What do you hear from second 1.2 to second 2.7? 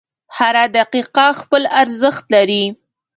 خپل ارزښت لري.